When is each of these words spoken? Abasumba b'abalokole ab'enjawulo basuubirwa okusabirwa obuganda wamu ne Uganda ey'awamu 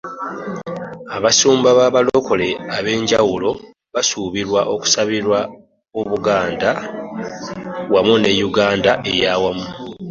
Abasumba 1.15 1.69
b'abalokole 1.77 2.49
ab'enjawulo 2.77 3.51
basuubirwa 3.93 4.61
okusabirwa 4.73 5.39
obuganda 5.99 6.71
wamu 7.93 8.13
ne 8.19 8.31
Uganda 8.47 8.91
ey'awamu 9.11 9.65